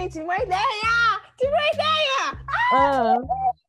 [0.00, 1.20] gente, uma ideia!
[1.38, 2.44] Tive uma ideia!
[2.72, 3.14] Ah,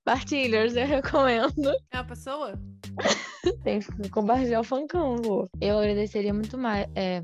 [0.05, 1.69] partilhers, eu recomendo.
[1.91, 2.53] É uma pessoa?
[3.63, 5.49] Tem que compartilhar o fancão, pô.
[5.59, 6.87] Eu agradeceria muito mais.
[6.95, 7.23] É...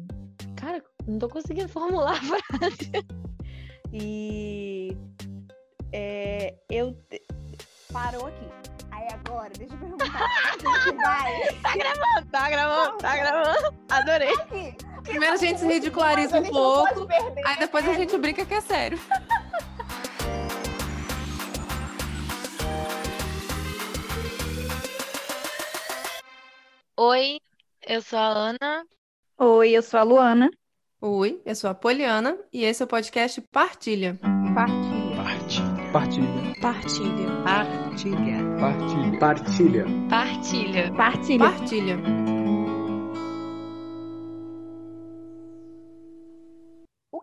[0.55, 2.91] Cara, não tô conseguindo formular a frase.
[3.93, 4.97] E
[5.93, 7.21] é, eu te-
[7.93, 8.47] parou aqui.
[8.91, 10.27] Aí agora, deixa eu perguntar.
[10.95, 11.53] Vai.
[11.61, 13.77] Tá gravando, tá gravando, tá gravando.
[13.89, 14.33] Adorei.
[14.33, 14.77] Aqui.
[15.07, 17.91] Primeiro a gente se ridiculariza um pouco, perder, aí depois né?
[17.91, 18.99] a gente brinca que é sério.
[26.99, 27.39] Oi,
[27.87, 28.85] eu sou a Ana.
[29.39, 30.49] Oi, eu sou a Luana.
[30.99, 34.19] Oi, eu sou a Poliana e esse é o podcast Partilha.
[34.53, 35.07] Partilha.
[35.93, 36.55] Partilha.
[36.59, 37.41] Partilha.
[37.43, 38.47] Partilha.
[38.59, 39.17] Partilha.
[39.19, 39.85] Partilha.
[40.09, 40.93] Partilha.
[40.93, 41.39] Partilha.
[41.39, 41.97] Partilha.
[41.97, 42.36] O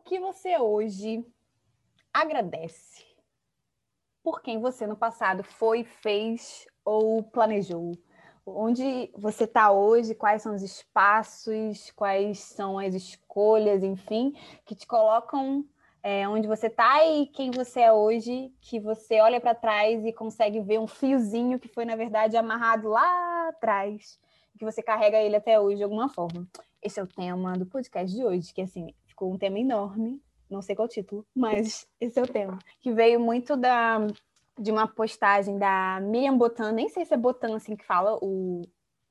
[0.04, 1.24] que você hoje
[2.12, 3.02] agradece
[4.22, 7.92] por quem você no passado foi, fez ou planejou?
[8.46, 14.34] Onde você está hoje, quais são os espaços, quais são as escolhas, enfim,
[14.66, 15.64] que te colocam
[16.02, 20.12] é, onde você está e quem você é hoje, que você olha para trás e
[20.12, 24.20] consegue ver um fiozinho que foi, na verdade, amarrado lá atrás,
[24.58, 26.46] que você carrega ele até hoje de alguma forma.
[26.82, 30.20] Esse é o tema do podcast de hoje, que assim, ficou um tema enorme,
[30.50, 34.06] não sei qual o título, mas esse é o tema, que veio muito da
[34.56, 38.62] de uma postagem da Miriam Botan, nem sei se é Botan assim que fala o,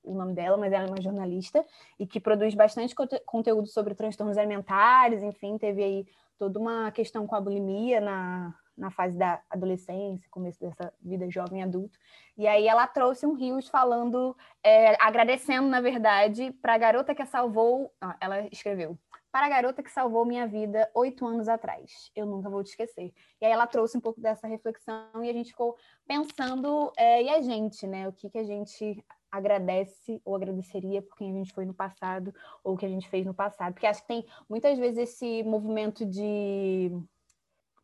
[0.02, 1.66] o nome dela, mas ela é uma jornalista
[2.00, 6.06] e que produz bastante conte- conteúdo sobre transtornos alimentares, enfim, teve aí
[6.38, 11.62] toda uma questão com a bulimia na, na fase da adolescência, começo dessa vida jovem
[11.62, 12.00] adulto.
[12.38, 17.22] E aí ela trouxe um rios falando, é, agradecendo, na verdade, para a garota que
[17.22, 17.92] a salvou.
[18.02, 18.98] ah, ela escreveu.
[19.34, 22.12] Para a garota que salvou minha vida oito anos atrás.
[22.16, 23.12] Eu nunca vou te esquecer.
[23.42, 27.30] E aí ela trouxe um pouco dessa reflexão e a gente ficou pensando, é, e
[27.30, 28.08] a gente, né?
[28.08, 32.32] O que, que a gente agradece ou agradeceria por quem a gente foi no passado
[32.64, 33.74] ou o que a gente fez no passado.
[33.74, 36.92] Porque acho que tem muitas vezes esse movimento de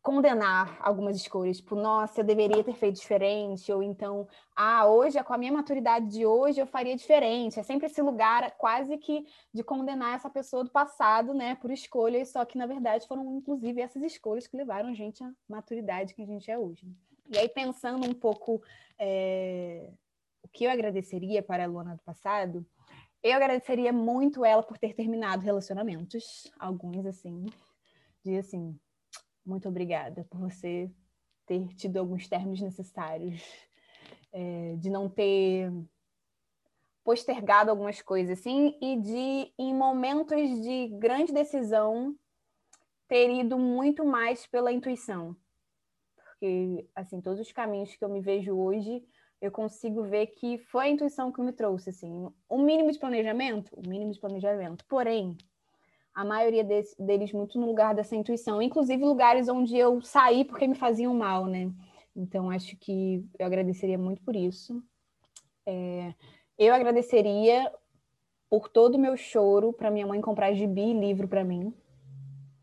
[0.02, 5.34] condenar algumas escolhas, tipo, nossa, eu deveria ter feito diferente, ou então, ah, hoje, com
[5.34, 7.60] a minha maturidade de hoje, eu faria diferente.
[7.60, 12.30] É sempre esse lugar quase que de condenar essa pessoa do passado, né, por escolhas,
[12.30, 16.22] só que na verdade foram inclusive essas escolhas que levaram a gente à maturidade que
[16.22, 16.86] a gente é hoje.
[17.30, 18.62] E aí, pensando um pouco
[18.98, 19.90] é,
[20.42, 22.66] o que eu agradeceria para a Luana do passado,
[23.22, 27.44] eu agradeceria muito ela por ter terminado relacionamentos, alguns assim,
[28.24, 28.78] de assim,
[29.44, 30.90] muito obrigada por você
[31.46, 33.42] ter tido alguns termos necessários,
[34.32, 35.70] é, de não ter
[37.02, 42.14] postergado algumas coisas assim e de em momentos de grande decisão
[43.08, 45.34] ter ido muito mais pela intuição.
[46.14, 49.04] Porque assim todos os caminhos que eu me vejo hoje
[49.40, 53.74] eu consigo ver que foi a intuição que me trouxe assim um mínimo de planejamento?
[53.74, 54.84] O mínimo de planejamento.
[54.86, 55.36] Porém
[56.14, 60.66] a maioria desse- deles muito no lugar dessa intuição, inclusive lugares onde eu saí porque
[60.66, 61.70] me faziam mal, né?
[62.14, 64.82] Então acho que eu agradeceria muito por isso.
[65.66, 66.14] É,
[66.58, 67.72] eu agradeceria
[68.48, 71.72] por todo o meu choro para minha mãe comprar gibi e livro para mim,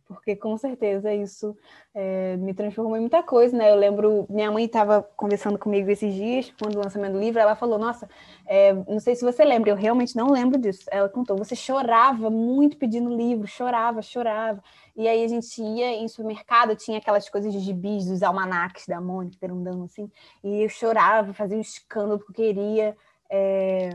[0.07, 1.56] porque com certeza isso
[1.94, 3.69] é, me transformou em muita coisa, né?
[3.72, 7.56] Eu lembro, minha mãe estava conversando comigo esses dias, quando o lançamento do livro, ela
[7.56, 8.09] falou, nossa,
[8.45, 10.85] é, não sei se você lembra, eu realmente não lembro disso.
[10.90, 14.63] Ela contou, você chorava muito pedindo livro, chorava, chorava.
[14.95, 19.00] E aí a gente ia em supermercado, tinha aquelas coisas de gibis, dos almanacs da
[19.00, 20.09] Mônica, perundando assim,
[20.44, 22.95] e eu chorava, fazia um escândalo porque queria,
[23.29, 23.89] é,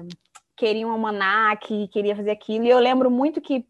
[0.56, 2.64] queria um almanac, queria fazer aquilo.
[2.64, 3.66] E eu lembro muito que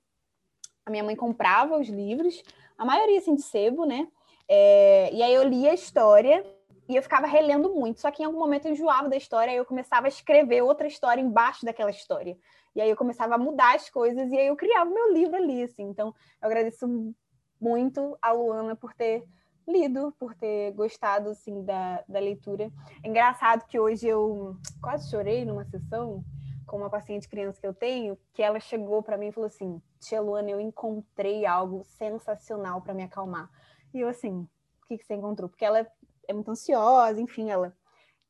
[0.85, 2.43] a minha mãe comprava os livros,
[2.77, 4.09] a maioria assim de sebo, né?
[4.49, 6.45] É, e aí eu lia a história
[6.89, 8.01] e eu ficava relendo muito.
[8.01, 10.87] Só que em algum momento eu enjoava da história e eu começava a escrever outra
[10.87, 12.37] história embaixo daquela história.
[12.75, 15.37] E aí eu começava a mudar as coisas e aí eu criava o meu livro
[15.37, 15.85] ali, assim.
[15.85, 17.15] Então eu agradeço
[17.61, 19.25] muito a Luana por ter
[19.67, 22.71] lido, por ter gostado assim da, da leitura.
[23.03, 26.25] É engraçado que hoje eu quase chorei numa sessão
[26.73, 29.81] com uma paciente criança que eu tenho, que ela chegou para mim e falou assim:
[30.01, 33.51] "Tia Luana, eu encontrei algo sensacional para me acalmar".
[33.93, 34.49] E eu assim,
[34.83, 35.51] o que que você encontrou?
[35.51, 35.87] Porque ela
[36.27, 37.77] é muito ansiosa, enfim, ela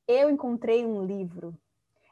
[0.08, 1.56] eu encontrei um livro.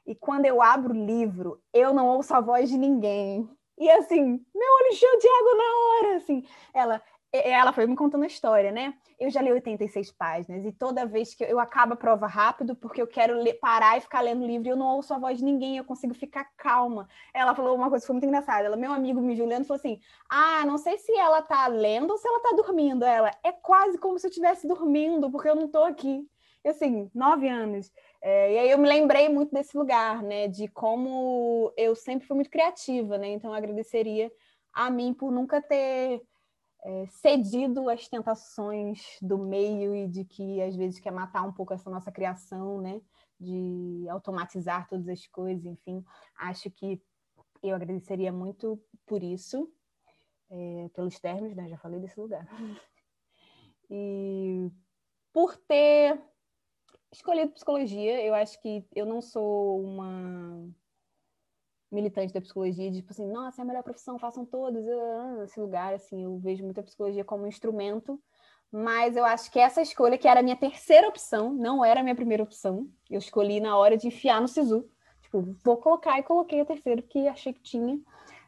[0.07, 3.49] E quando eu abro o livro, eu não ouço a voz de ninguém.
[3.77, 4.23] E assim,
[4.55, 6.47] meu olho encheu de água na hora, assim.
[6.73, 8.95] Ela, ela foi me contando a história, né?
[9.19, 12.75] Eu já li 86 páginas e toda vez que eu, eu acabo a prova rápido
[12.75, 15.45] porque eu quero ler, parar e ficar lendo livro eu não ouço a voz de
[15.45, 17.09] ninguém, eu consigo ficar calma.
[17.33, 18.65] Ela falou uma coisa que foi muito engraçada.
[18.67, 22.19] Ela, meu amigo me Juliano falou assim: "Ah, não sei se ela tá lendo ou
[22.19, 23.05] se ela tá dormindo".
[23.05, 26.27] Ela, é quase como se eu estivesse dormindo porque eu não tô aqui.
[26.65, 27.91] E assim, nove anos.
[28.23, 30.47] É, e aí eu me lembrei muito desse lugar, né?
[30.49, 33.29] De como eu sempre fui muito criativa, né?
[33.29, 34.31] Então eu agradeceria
[34.73, 36.23] a mim por nunca ter
[36.83, 41.75] é, cedido às tentações do meio e de que às vezes quer matar um pouco
[41.75, 43.01] essa nossa criação, né?
[43.39, 46.05] De automatizar todas as coisas, enfim.
[46.37, 47.01] Acho que
[47.63, 49.71] eu agradeceria muito por isso,
[50.51, 51.69] é, pelos termos, né?
[51.69, 52.47] Já falei desse lugar.
[53.93, 54.71] E
[55.33, 56.17] por ter
[57.13, 60.71] escolhido psicologia, eu acho que eu não sou uma
[61.91, 64.85] militante da psicologia, de tipo assim, nossa, é a melhor profissão, façam todos,
[65.45, 68.21] esse lugar, assim, eu vejo muito a psicologia como um instrumento,
[68.71, 72.03] mas eu acho que essa escolha, que era a minha terceira opção, não era a
[72.03, 74.89] minha primeira opção, eu escolhi na hora de enfiar no SISU,
[75.23, 77.99] tipo, vou colocar e coloquei a terceira, porque achei que tinha,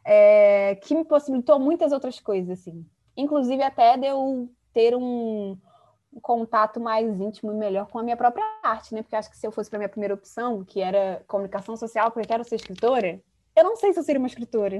[0.05, 2.85] é, que me possibilitou muitas outras coisas, assim,
[3.17, 5.57] inclusive até de eu ter um,
[6.13, 9.01] um contato mais íntimo e melhor com a minha própria arte, né?
[9.01, 12.25] Porque acho que se eu fosse para minha primeira opção, que era comunicação social, porque
[12.25, 13.21] eu quero ser escritora,
[13.55, 14.79] eu não sei se eu seria uma escritora.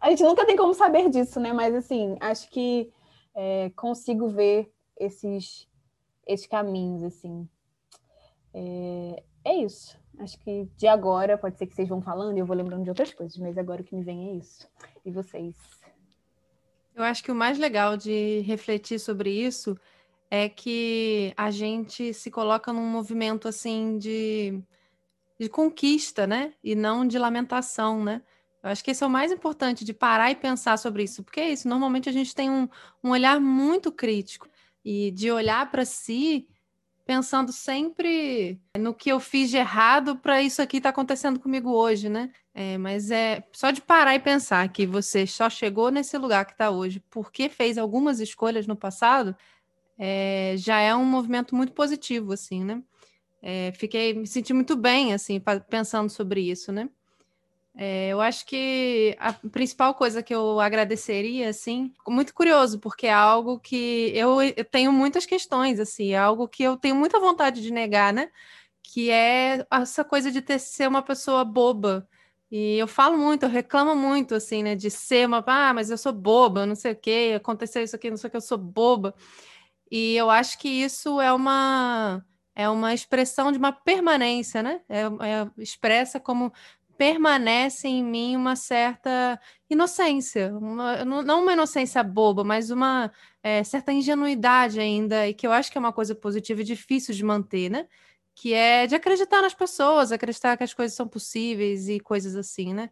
[0.00, 1.52] A gente nunca tem como saber disso, né?
[1.52, 2.92] Mas, assim, acho que
[3.34, 5.68] é, consigo ver esses,
[6.26, 7.48] esses caminhos, assim.
[8.52, 9.98] É, é, isso.
[10.18, 12.90] Acho que de agora, pode ser que vocês vão falando e eu vou lembrando de
[12.90, 14.68] outras coisas, mas agora o que me vem é isso.
[15.04, 15.56] E vocês?
[16.94, 19.76] Eu acho que o mais legal de refletir sobre isso
[20.30, 24.62] é que a gente se coloca num movimento, assim, de
[25.38, 26.52] de conquista, né?
[26.62, 28.22] E não de lamentação, né?
[28.62, 31.40] Eu acho que esse é o mais importante, de parar e pensar sobre isso, porque
[31.40, 32.66] é isso, normalmente a gente tem um,
[33.02, 34.48] um olhar muito crítico
[34.82, 36.48] e de olhar para si
[37.04, 41.70] pensando sempre no que eu fiz de errado para isso aqui estar tá acontecendo comigo
[41.70, 42.30] hoje, né?
[42.54, 46.52] É, mas é só de parar e pensar que você só chegou nesse lugar que
[46.52, 49.36] está hoje porque fez algumas escolhas no passado,
[49.98, 52.82] é, já é um movimento muito positivo, assim, né?
[53.46, 55.38] É, fiquei, me senti muito bem, assim,
[55.68, 56.88] pensando sobre isso, né?
[57.76, 63.12] É, eu acho que a principal coisa que eu agradeceria, assim, muito curioso, porque é
[63.12, 67.60] algo que eu, eu, tenho muitas questões, assim, é algo que eu tenho muita vontade
[67.60, 68.30] de negar, né?
[68.82, 72.08] Que é essa coisa de ter ser uma pessoa boba.
[72.50, 74.74] E eu falo muito, eu reclamo muito, assim, né?
[74.74, 78.08] De ser uma, ah, mas eu sou boba, não sei o quê, aconteceu isso aqui,
[78.10, 79.14] não sei o que, eu sou boba.
[79.90, 82.24] E eu acho que isso é uma
[82.54, 84.80] é uma expressão de uma permanência, né?
[84.88, 86.52] É, é, expressa como
[86.96, 93.10] permanece em mim uma certa inocência, uma, não uma inocência boba, mas uma
[93.42, 97.14] é, certa ingenuidade ainda, e que eu acho que é uma coisa positiva e difícil
[97.14, 97.88] de manter, né?
[98.34, 102.72] Que é de acreditar nas pessoas, acreditar que as coisas são possíveis e coisas assim,
[102.72, 102.90] né?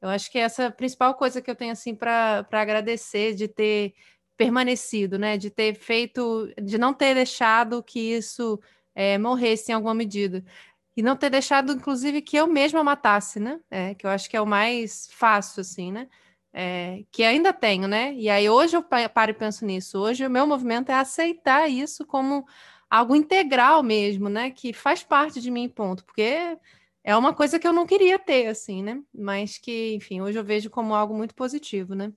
[0.00, 3.46] Eu acho que essa é a principal coisa que eu tenho assim para agradecer de
[3.48, 3.94] ter
[4.36, 5.36] permanecido, né?
[5.36, 8.58] De ter feito, de não ter deixado que isso
[8.94, 10.44] é, morresse em alguma medida.
[10.96, 13.60] E não ter deixado, inclusive, que eu mesma matasse, né?
[13.70, 16.08] É, que eu acho que é o mais fácil, assim, né?
[16.52, 18.14] É, que ainda tenho, né?
[18.14, 19.98] E aí hoje eu paro e penso nisso.
[19.98, 22.44] Hoje o meu movimento é aceitar isso como
[22.90, 24.50] algo integral mesmo, né?
[24.50, 26.04] Que faz parte de mim, ponto.
[26.04, 26.58] Porque
[27.02, 29.00] é uma coisa que eu não queria ter, assim, né?
[29.14, 32.12] Mas que, enfim, hoje eu vejo como algo muito positivo, né?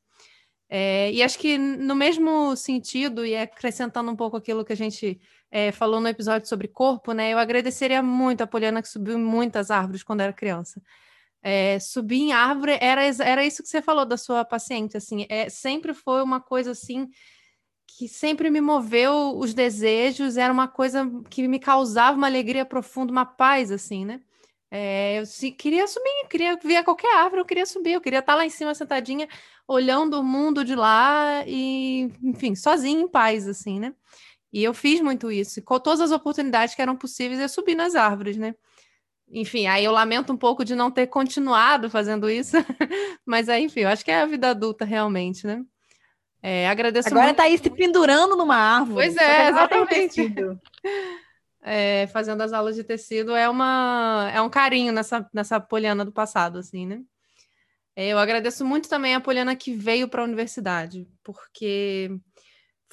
[0.70, 5.20] É, e acho que no mesmo sentido, e acrescentando um pouco aquilo que a gente
[5.52, 7.32] é, falou no episódio sobre corpo, né?
[7.32, 10.82] Eu agradeceria muito a Poliana que subiu muitas árvores quando era criança.
[11.42, 15.48] É, subir em árvore era, era isso que você falou da sua paciente, assim, é,
[15.48, 17.08] sempre foi uma coisa assim
[17.98, 23.12] que sempre me moveu os desejos, era uma coisa que me causava uma alegria profunda,
[23.12, 24.22] uma paz, assim, né?
[24.70, 28.36] É, eu se, queria subir, queria ver qualquer árvore, eu queria subir, eu queria estar
[28.36, 29.30] lá em cima sentadinha,
[29.68, 33.94] olhando o mundo de lá e, enfim, sozinha em paz, assim, né?
[34.56, 35.60] E eu fiz muito isso.
[35.60, 38.56] E com todas as oportunidades que eram possíveis, eu subi nas árvores, né?
[39.28, 42.56] Enfim, aí eu lamento um pouco de não ter continuado fazendo isso,
[43.26, 45.62] mas aí, enfim, eu acho que é a vida adulta realmente, né?
[46.42, 47.36] É, agradeço Agora muito...
[47.36, 48.94] tá aí se pendurando numa árvore.
[48.94, 50.22] Pois é, exatamente.
[51.68, 56.12] É, fazendo as aulas de tecido é uma é um carinho nessa nessa poliana do
[56.12, 57.02] passado, assim, né?
[57.96, 62.12] É, eu agradeço muito também a poliana que veio para a universidade, porque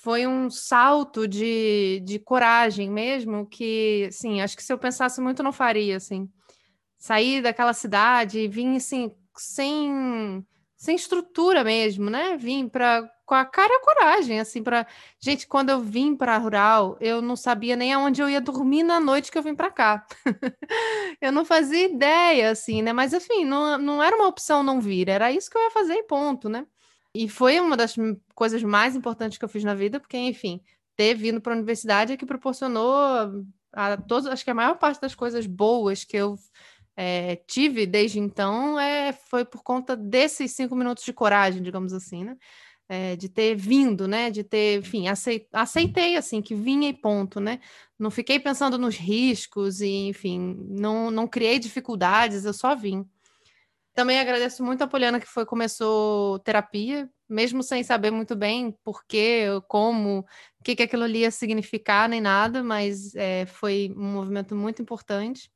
[0.02, 5.44] foi um salto de, de coragem mesmo, que, assim, acho que se eu pensasse muito
[5.44, 6.28] não faria, assim.
[6.99, 10.44] Sair daquela cidade e vir, assim, sem,
[10.76, 12.37] sem estrutura mesmo, né?
[12.37, 14.87] Vim para com a cara e a coragem, assim, para
[15.21, 18.99] gente, quando eu vim para rural, eu não sabia nem aonde eu ia dormir na
[18.99, 20.04] noite que eu vim para cá.
[21.21, 22.92] eu não fazia ideia, assim, né?
[22.92, 25.94] Mas enfim, não, não era uma opção não vir, era isso que eu ia fazer
[25.94, 26.66] e ponto, né?
[27.14, 27.95] E foi uma das
[28.35, 30.62] coisas mais importantes que eu fiz na vida, porque, enfim,
[30.97, 32.95] ter vindo para a universidade é que proporcionou
[33.73, 36.37] a todos, acho que a maior parte das coisas boas que eu
[36.97, 42.25] é, tive desde então é, foi por conta desses cinco minutos de coragem, digamos assim,
[42.25, 42.37] né?
[42.88, 44.31] É, de ter vindo, né?
[44.31, 45.07] De ter, enfim,
[45.52, 47.61] aceitei, assim que vinha e ponto, né?
[47.99, 53.07] Não fiquei pensando nos riscos e, enfim, não, não criei dificuldades, eu só vim.
[53.95, 59.05] Também agradeço muito a Poliana que foi começou terapia, mesmo sem saber muito bem por
[59.07, 64.13] quê, como, o que, que aquilo ali ia significar, nem nada, mas é, foi um
[64.13, 65.51] movimento muito importante.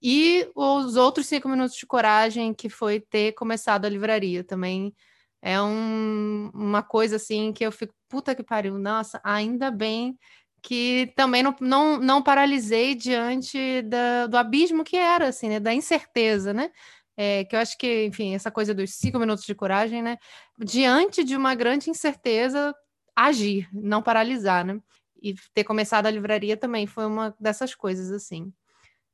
[0.00, 4.94] E os outros cinco minutos de coragem, que foi ter começado a livraria também.
[5.42, 10.16] É um, uma coisa assim que eu fico, puta que pariu, nossa, ainda bem
[10.62, 15.72] que também não, não, não paralisei diante da, do abismo que era, assim, né, da
[15.72, 16.70] incerteza, né?
[17.20, 20.18] É, que eu acho que, enfim, essa coisa dos cinco minutos de coragem, né?
[20.56, 22.72] Diante de uma grande incerteza,
[23.16, 24.80] agir, não paralisar, né?
[25.20, 28.52] E ter começado a livraria também foi uma dessas coisas, assim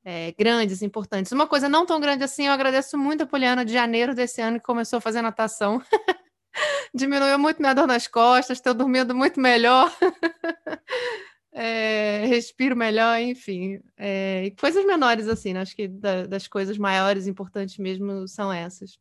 [0.05, 1.33] é, grandes, importantes.
[1.33, 4.59] Uma coisa não tão grande assim, eu agradeço muito a Poliana de janeiro desse ano
[4.61, 5.83] que começou a fazer natação.
[6.95, 9.91] Diminuiu muito minha dor nas costas, estou dormindo muito melhor.
[11.55, 13.81] é, respiro melhor, enfim.
[13.97, 15.61] É, coisas menores assim, né?
[15.61, 18.99] acho que da, das coisas maiores, importantes mesmo, são essas.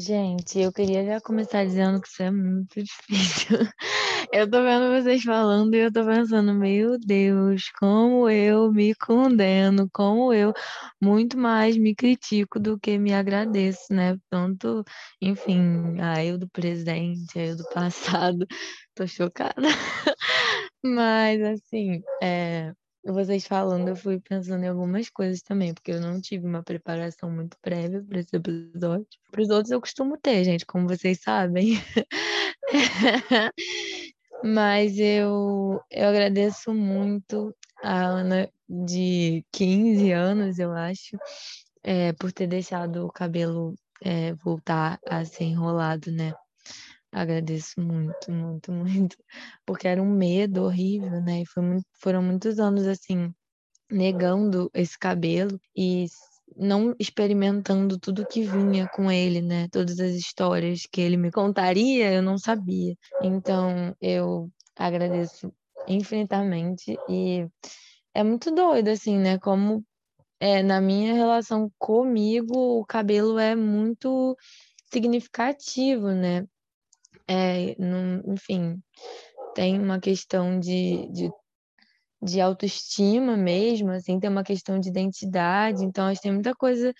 [0.00, 3.58] Gente, eu queria já começar dizendo que isso é muito difícil.
[4.32, 9.88] Eu tô vendo vocês falando e eu tô pensando, meu Deus, como eu me condeno,
[9.92, 10.52] como eu
[11.00, 14.16] muito mais me critico do que me agradeço, né?
[14.30, 14.84] Tanto,
[15.20, 18.46] enfim, a eu do presente, a eu do passado,
[18.94, 19.62] tô chocada.
[20.82, 22.72] Mas, assim, é,
[23.04, 27.30] vocês falando, eu fui pensando em algumas coisas também, porque eu não tive uma preparação
[27.30, 29.06] muito prévia para esse episódio.
[29.30, 31.74] Para os outros eu costumo ter, gente, como vocês sabem.
[34.44, 41.16] Mas eu, eu agradeço muito a Ana de 15 anos, eu acho,
[41.82, 46.32] é, por ter deixado o cabelo é, voltar a ser enrolado, né?
[47.18, 48.70] Agradeço muito, muito,
[49.10, 49.16] muito,
[49.66, 51.42] porque era um medo horrível, né?
[51.42, 53.34] E foi muito, foram muitos anos assim,
[53.90, 56.06] negando esse cabelo e
[56.56, 59.68] não experimentando tudo que vinha com ele, né?
[59.70, 62.94] Todas as histórias que ele me contaria, eu não sabia.
[63.22, 65.52] Então, eu agradeço
[65.88, 67.48] infinitamente e
[68.14, 69.38] é muito doido assim, né?
[69.40, 69.84] Como
[70.40, 74.36] é, na minha relação comigo, o cabelo é muito
[74.92, 76.46] significativo, né?
[77.28, 78.80] É, não, enfim,
[79.54, 81.30] tem uma questão de, de,
[82.22, 86.94] de autoestima mesmo, assim, tem uma questão de identidade, então acho que tem muita coisa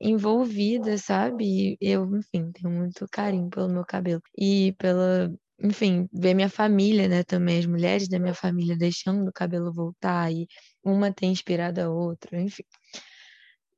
[0.00, 1.74] envolvida, sabe?
[1.74, 5.30] E eu, enfim, tenho muito carinho pelo meu cabelo e pela,
[5.62, 10.32] enfim, ver minha família, né, também, as mulheres da minha família deixando o cabelo voltar
[10.32, 10.46] e
[10.84, 12.64] uma tem inspirado a outra, enfim.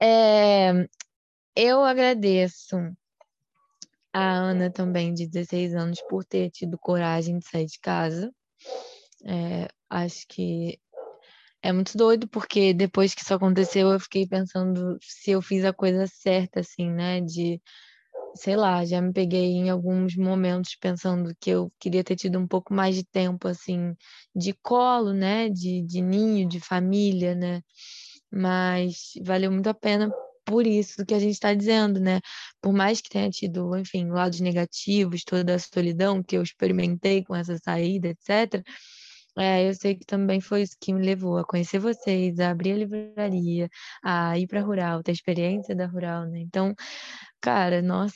[0.01, 0.73] É,
[1.57, 2.77] eu agradeço
[4.13, 8.33] a Ana também, de 16 anos, por ter tido coragem de sair de casa.
[9.25, 10.79] É, acho que
[11.63, 15.73] é muito doido, porque depois que isso aconteceu, eu fiquei pensando se eu fiz a
[15.73, 17.21] coisa certa, assim, né?
[17.21, 17.61] De,
[18.35, 22.47] sei lá, já me peguei em alguns momentos pensando que eu queria ter tido um
[22.49, 23.95] pouco mais de tempo, assim,
[24.35, 25.49] de colo, né?
[25.49, 27.63] De, de ninho, de família, né?
[28.31, 30.13] Mas valeu muito a pena
[30.45, 32.21] por isso que a gente está dizendo, né?
[32.61, 37.35] Por mais que tenha tido, enfim, lados negativos, toda a solidão que eu experimentei com
[37.35, 38.63] essa saída, etc.
[39.39, 42.73] É, eu sei que também foi isso que me levou a conhecer vocês, a abrir
[42.73, 43.69] a livraria,
[44.03, 46.41] a ir para Rural, ter a experiência da Rural, né?
[46.41, 46.75] Então,
[47.41, 48.15] cara, nossa,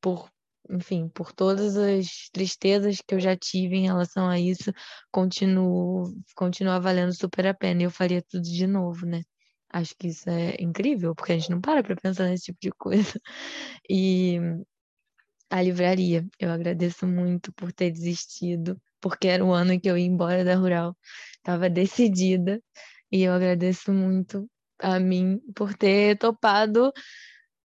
[0.00, 0.30] por,
[0.70, 4.72] enfim, por todas as tristezas que eu já tive em relação a isso,
[5.10, 9.22] continuo, continua valendo super a pena e eu faria tudo de novo, né?
[9.72, 12.70] Acho que isso é incrível, porque a gente não para para pensar nesse tipo de
[12.72, 13.20] coisa.
[13.88, 14.38] E
[15.50, 20.06] a livraria, eu agradeço muito por ter desistido, porque era o ano que eu ia
[20.06, 20.96] embora da Rural.
[21.36, 22.62] Estava decidida,
[23.10, 24.48] e eu agradeço muito
[24.78, 26.92] a mim por ter topado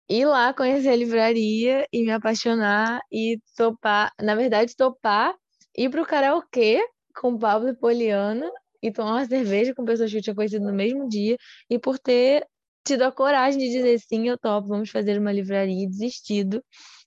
[0.09, 5.33] ir lá conhecer a livraria e me apaixonar e topar, na verdade, topar
[5.77, 8.49] ir para o karaokê com Pablo e Poliana
[8.81, 11.37] e tomar uma cerveja com pessoas que eu tinha conhecido no mesmo dia
[11.69, 12.45] e por ter
[12.85, 16.63] tido a coragem de dizer sim, eu topo, vamos fazer uma livraria e desistido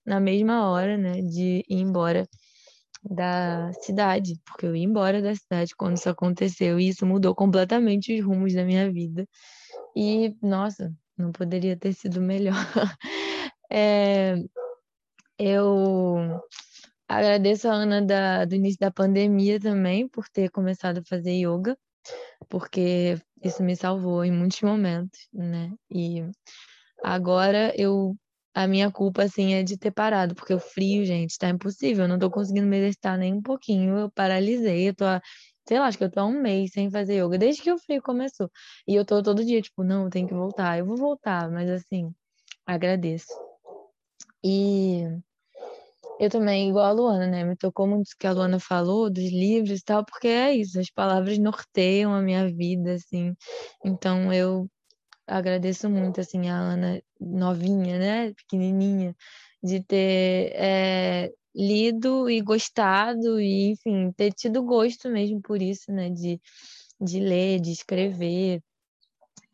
[0.07, 2.27] na mesma hora, né, de ir embora
[3.03, 8.19] da cidade, porque eu ia embora da cidade quando isso aconteceu e isso mudou completamente
[8.19, 9.27] os rumos da minha vida.
[9.97, 12.55] E, nossa, não poderia ter sido melhor.
[13.77, 14.37] É,
[15.39, 16.41] eu
[17.09, 21.77] agradeço a Ana da, do início da pandemia também por ter começado a fazer yoga,
[22.49, 25.73] porque isso me salvou em muitos momentos, né?
[25.91, 26.25] E
[27.03, 28.17] agora eu
[28.55, 32.09] a minha culpa assim é de ter parado, porque o frio, gente, tá impossível, eu
[32.09, 35.05] não tô conseguindo me exercitar nem um pouquinho, eu paralisei, eu tô
[35.67, 37.79] sei lá, acho que eu tô há um mês sem fazer yoga, desde que o
[37.79, 38.51] frio começou.
[38.87, 40.79] E eu tô todo dia, tipo, não, tem que voltar.
[40.79, 42.15] Eu vou voltar, mas assim,
[42.67, 43.33] agradeço.
[44.45, 45.05] E
[46.19, 47.45] eu também, igual a Luana, né?
[47.45, 50.79] Me tocou muito o que a Luana falou dos livros e tal, porque é isso,
[50.79, 53.35] as palavras norteiam a minha vida, assim.
[53.85, 54.69] Então eu
[55.27, 58.33] agradeço muito, assim, a Ana novinha, né?
[58.35, 59.15] Pequenininha,
[59.63, 66.11] de ter é, lido e gostado, e, enfim, ter tido gosto mesmo por isso, né?
[66.11, 66.41] De,
[67.01, 68.63] de ler, de escrever.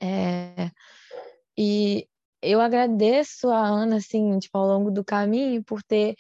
[0.01, 0.71] É,
[1.57, 2.07] e
[2.43, 6.17] eu agradeço a Ana, assim, tipo, ao longo do caminho, por ter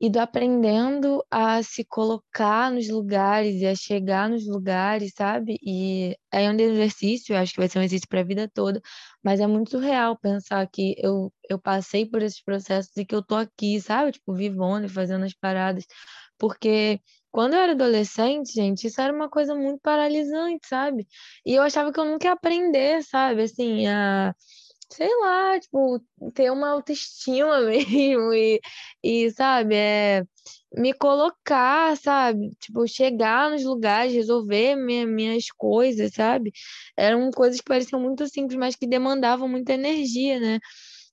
[0.00, 5.58] ido aprendendo a se colocar nos lugares e a chegar nos lugares, sabe?
[5.62, 8.80] E é um exercício, acho que vai ser um exercício para a vida toda,
[9.22, 13.22] mas é muito real pensar que eu, eu passei por esses processos e que eu
[13.22, 14.12] tô aqui, sabe?
[14.12, 15.84] Tipo, vivendo e fazendo as paradas,
[16.38, 21.06] porque quando eu era adolescente, gente, isso era uma coisa muito paralisante, sabe?
[21.44, 23.42] E eu achava que eu nunca ia aprender, sabe?
[23.42, 24.34] Assim, a
[24.92, 26.00] sei lá, tipo,
[26.34, 28.60] ter uma autoestima mesmo e,
[29.02, 30.24] e sabe, é,
[30.74, 36.52] me colocar, sabe, tipo, chegar nos lugares, resolver minha, minhas coisas, sabe?
[36.96, 40.58] Eram coisas que pareciam muito simples, mas que demandavam muita energia, né?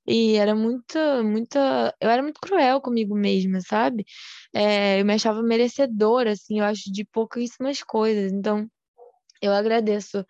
[0.07, 1.93] E era muita, muita.
[1.99, 4.05] Eu era muito cruel comigo mesma, sabe?
[4.53, 8.31] É, eu me achava merecedora, assim, eu acho, de pouquíssimas coisas.
[8.31, 8.69] Então,
[9.41, 10.25] eu agradeço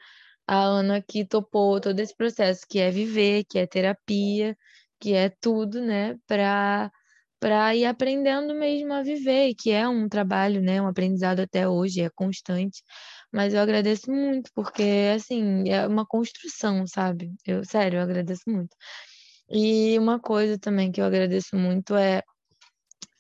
[0.48, 4.58] a Ana que topou todo esse processo, que é viver, que é terapia,
[5.00, 6.92] que é tudo, né, para
[7.40, 12.02] para ir aprendendo mesmo a viver, que é um trabalho, né, um aprendizado até hoje,
[12.02, 12.82] é constante.
[13.32, 17.32] Mas eu agradeço muito, porque assim, é uma construção, sabe?
[17.46, 18.76] Eu, sério, eu agradeço muito.
[19.50, 22.24] E uma coisa também que eu agradeço muito é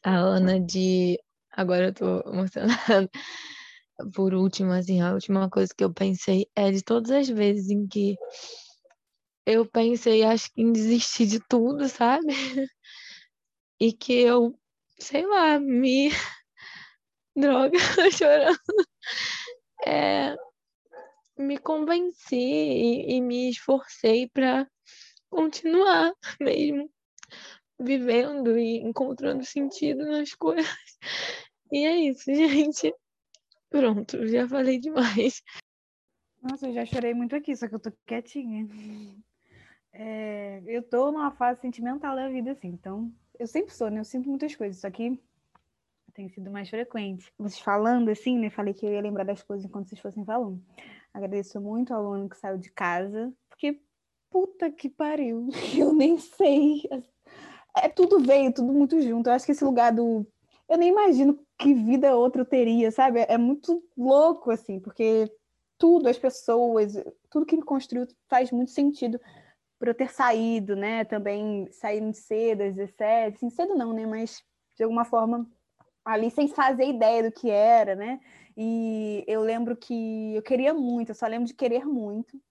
[0.03, 1.19] a Ana de
[1.51, 3.09] agora eu tô emocionada
[4.13, 7.87] por último, assim, a última coisa que eu pensei é de todas as vezes em
[7.87, 8.15] que
[9.45, 12.27] eu pensei, acho que em desistir de tudo, sabe?
[13.79, 14.57] E que eu,
[14.99, 16.09] sei lá, me.
[17.35, 17.77] Droga,
[18.11, 18.57] chorando.
[19.85, 20.35] É,
[21.37, 24.67] me convenci e, e me esforcei para
[25.29, 26.89] continuar mesmo
[27.79, 30.67] vivendo e encontrando sentido nas coisas.
[31.71, 32.93] E é isso, gente.
[33.69, 35.41] Pronto, já falei demais.
[36.41, 38.67] Nossa, eu já chorei muito aqui, só que eu tô quietinha.
[39.91, 43.99] É, eu tô numa fase sentimental da vida, assim, então eu sempre sou, né?
[43.99, 45.19] Eu sinto muitas coisas, só que
[46.13, 47.31] tem sido mais frequente.
[47.37, 48.49] Vocês falando assim, né?
[48.49, 50.59] Falei que eu ia lembrar das coisas enquanto vocês fossem falando.
[51.13, 53.81] Agradeço muito ao aluno que saiu de casa, porque
[54.29, 56.83] puta que pariu, eu nem sei.
[57.75, 59.29] É tudo veio, tudo muito junto.
[59.29, 60.27] Eu acho que esse lugar do
[60.69, 63.25] eu nem imagino que vida outra eu teria, sabe?
[63.27, 65.31] É muito louco, assim, porque
[65.77, 66.93] tudo, as pessoas,
[67.29, 69.19] tudo que me construiu faz muito sentido
[69.79, 71.05] por eu ter saído, né?
[71.05, 74.05] Também saindo cedo, às 17, assim, cedo não, né?
[74.05, 74.43] Mas
[74.75, 75.47] de alguma forma
[76.03, 78.19] ali sem fazer ideia do que era, né?
[78.55, 82.41] E eu lembro que eu queria muito, eu só lembro de querer muito.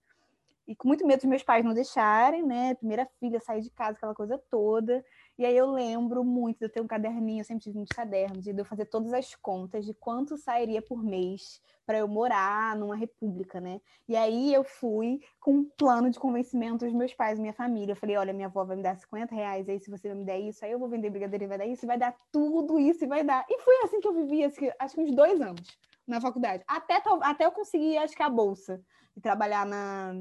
[0.67, 2.75] E com muito medo dos meus pais não deixarem, né?
[2.75, 5.05] Primeira filha, sair de casa, aquela coisa toda.
[5.38, 8.42] E aí eu lembro muito de eu ter um caderninho, eu sempre tive muitos cadernos,
[8.42, 12.96] de eu fazer todas as contas de quanto sairia por mês para eu morar numa
[12.96, 13.81] república, né?
[14.09, 17.92] E aí eu fui com um plano de convencimento dos meus pais, minha família.
[17.92, 20.40] Eu falei, olha, minha avó vai me dar 50 reais, aí se você me der
[20.40, 23.07] isso, aí eu vou vender brigadeiro e vai dar isso, vai dar tudo isso e
[23.07, 23.44] vai dar.
[23.49, 26.64] E foi assim que eu vivi, acho que uns dois anos na faculdade.
[26.66, 28.81] Até, até eu conseguir, acho que a bolsa,
[29.16, 30.14] e trabalhar na,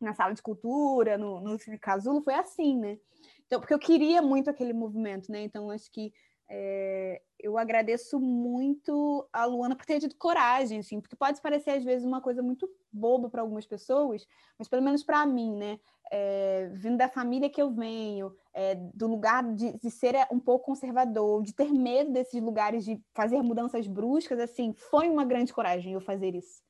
[0.00, 2.98] na sala de cultura, no, no Casulo, foi assim, né?
[3.46, 5.42] Então, porque eu queria muito aquele movimento, né?
[5.42, 6.12] Então, acho que
[6.48, 11.84] é, eu agradeço muito a Luana por ter tido coragem, assim, porque pode parecer às
[11.84, 14.26] vezes uma coisa muito boba para algumas pessoas,
[14.58, 15.78] mas pelo menos para mim, né?
[16.10, 20.66] É, vindo da família que eu venho, é, do lugar de, de, ser um pouco
[20.66, 25.94] conservador, de ter medo desses lugares, de fazer mudanças bruscas, assim, foi uma grande coragem
[25.94, 26.62] eu fazer isso.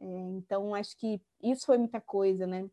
[0.00, 2.68] Então, acho que isso foi muita coisa, né?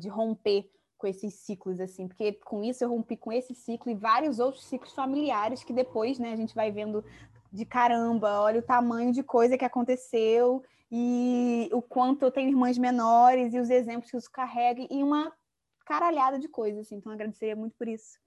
[0.00, 3.94] De romper com esses ciclos, assim, porque com isso eu rompi com esse ciclo e
[3.94, 7.04] vários outros ciclos familiares que depois, né, a gente vai vendo
[7.52, 12.76] de caramba, olha o tamanho de coisa que aconteceu e o quanto eu tenho irmãs
[12.76, 15.32] menores e os exemplos que isso carrega e uma
[15.86, 18.18] caralhada de coisas, assim, então agradeceria muito por isso.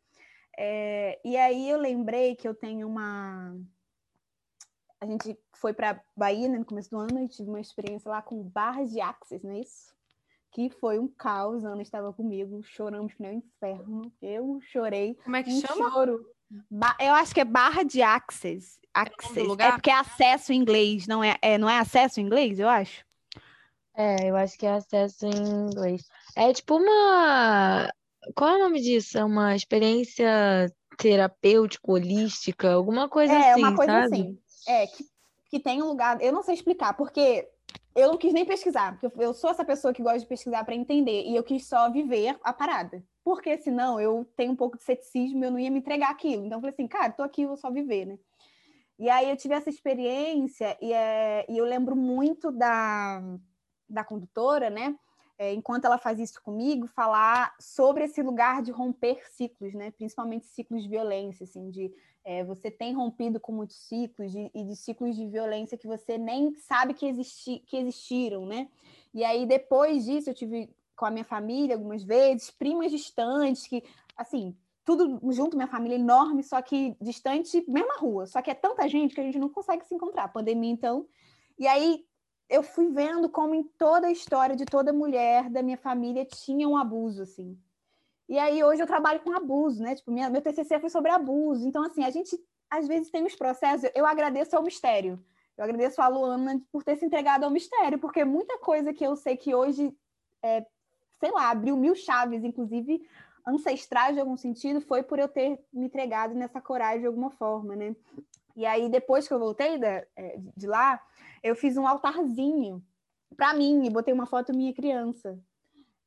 [0.57, 3.55] É, e aí eu lembrei que eu tenho uma.
[4.99, 8.21] A gente foi para Bahia né, no começo do ano e tive uma experiência lá
[8.21, 9.95] com barras de axis, não é isso?
[10.51, 11.63] Que foi um caos.
[11.63, 14.11] A Ana estava comigo, choramos que nem o inferno.
[14.21, 15.15] Eu chorei.
[15.23, 15.91] Como é que um chama?
[15.91, 16.25] Choro.
[16.69, 18.77] Ba eu acho que é barra de access.
[18.93, 19.39] access.
[19.39, 19.73] É, lugar?
[19.73, 23.05] porque é acesso em inglês, não é, é, não é acesso em inglês, eu acho?
[23.95, 26.03] É, eu acho que é acesso em inglês.
[26.35, 27.89] É tipo uma.
[28.35, 29.17] Qual é o nome disso?
[29.17, 34.05] É uma experiência terapêutica, holística, alguma coisa É, assim, uma coisa sabe?
[34.05, 34.39] assim.
[34.67, 35.05] É, que,
[35.49, 36.21] que tem um lugar.
[36.21, 37.47] Eu não sei explicar, porque
[37.95, 40.75] eu não quis nem pesquisar, porque eu, sou essa pessoa que gosta de pesquisar para
[40.75, 43.03] entender, e eu quis só viver a parada.
[43.23, 46.45] Porque senão eu tenho um pouco de ceticismo, eu não ia me entregar aquilo.
[46.45, 48.17] Então eu falei assim, cara, tô aqui, vou só viver, né?
[48.97, 53.21] E aí eu tive essa experiência, e, é, e eu lembro muito da,
[53.89, 54.95] da condutora, né?
[55.41, 59.89] É, enquanto ela faz isso comigo, falar sobre esse lugar de romper ciclos, né?
[59.89, 61.91] Principalmente ciclos de violência, assim, de
[62.23, 66.15] é, você tem rompido com muitos ciclos de, e de ciclos de violência que você
[66.15, 68.69] nem sabe que, existi, que existiram, né?
[69.11, 73.83] E aí, depois disso, eu tive com a minha família algumas vezes, primas distantes, que,
[74.15, 78.27] assim, tudo junto, minha família enorme, só que distante, mesma rua.
[78.27, 80.27] Só que é tanta gente que a gente não consegue se encontrar.
[80.27, 81.07] Pandemia, então.
[81.57, 82.05] E aí,
[82.51, 86.67] eu fui vendo como em toda a história de toda mulher da minha família tinha
[86.67, 87.57] um abuso, assim.
[88.27, 89.95] E aí hoje eu trabalho com abuso, né?
[89.95, 91.65] Tipo, minha, meu TCC foi sobre abuso.
[91.65, 92.37] Então, assim, a gente
[92.69, 93.89] às vezes tem os processos.
[93.95, 95.17] Eu agradeço ao mistério.
[95.57, 99.15] Eu agradeço a Luana por ter se entregado ao mistério, porque muita coisa que eu
[99.15, 99.95] sei que hoje,
[100.43, 100.65] é,
[101.21, 103.01] sei lá, abriu mil chaves, inclusive
[103.47, 107.77] ancestrais de algum sentido, foi por eu ter me entregado nessa coragem de alguma forma,
[107.77, 107.95] né?
[108.57, 110.03] E aí, depois que eu voltei da,
[110.55, 111.01] de lá,
[111.43, 112.83] eu fiz um altarzinho
[113.35, 115.39] para mim e botei uma foto minha criança.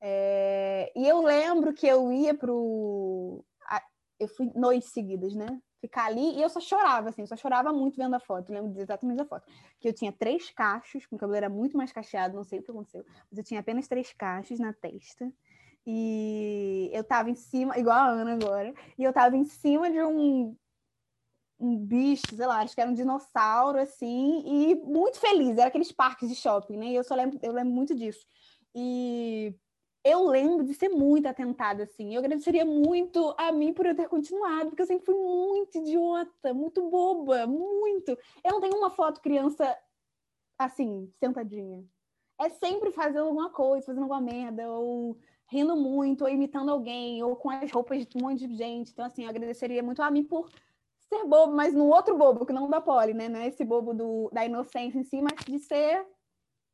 [0.01, 3.45] É, e eu lembro que eu ia pro.
[4.21, 5.61] Eu fui noites seguidas, né?
[5.81, 8.51] Ficar ali e eu só chorava, assim, só chorava muito vendo a foto.
[8.51, 9.47] Eu lembro exatamente da foto.
[9.81, 12.71] Que eu tinha três cachos, o cabelo era muito mais cacheado, não sei o que
[12.71, 15.31] aconteceu, mas eu tinha apenas três cachos na testa.
[15.87, 20.03] E eu tava em cima, igual a Ana agora, e eu tava em cima de
[20.03, 20.57] um,
[21.65, 25.57] um bicho, sei lá, acho que era um dinossauro, assim, e muito feliz.
[25.57, 26.87] Era aqueles parques de shopping, né?
[26.87, 28.27] E eu só lembro, eu lembro muito disso.
[28.75, 29.55] E
[30.05, 32.15] eu lembro de ser muito atentada, assim.
[32.15, 36.53] Eu agradeceria muito a mim por eu ter continuado, porque eu sempre fui muito idiota,
[36.53, 38.11] muito boba, muito.
[38.45, 39.77] Eu não tenho uma foto criança
[40.59, 41.85] assim, sentadinha.
[42.39, 47.37] É sempre fazendo alguma coisa, fazendo alguma merda, ou rindo muito, ou imitando alguém, ou
[47.37, 48.91] com as roupas de um monte de gente.
[48.93, 50.51] Então, assim, eu agradeceria muito a mim por
[51.09, 53.29] ser bobo, mas no outro bobo, que não da Poli, né?
[53.29, 56.07] Não é esse bobo do, da inocência em si, mas de ser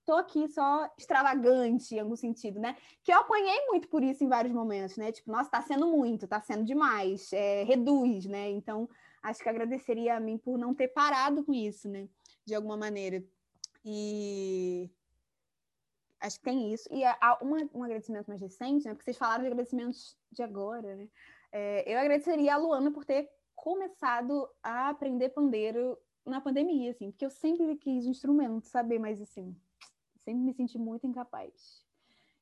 [0.04, 2.76] tô aqui só extravagante em algum sentido, né?
[3.04, 5.12] Que eu apanhei muito por isso em vários momentos, né?
[5.12, 8.50] Tipo, nossa, tá sendo muito, tá sendo demais, é, reduz, né?
[8.50, 8.88] Então,
[9.22, 12.08] acho que agradeceria a mim por não ter parado com isso, né?
[12.44, 13.22] De alguma maneira.
[13.84, 14.90] E
[16.20, 16.88] acho que tem isso.
[16.90, 18.92] E há uma, um agradecimento mais recente, né?
[18.92, 21.08] Porque vocês falaram de agradecimentos de agora, né?
[21.52, 23.28] É, eu agradeceria a Luana por ter
[23.60, 29.20] começado a aprender pandeiro na pandemia, assim, porque eu sempre quis um instrumento, saber, mas
[29.20, 29.54] assim,
[30.18, 31.84] sempre me senti muito incapaz.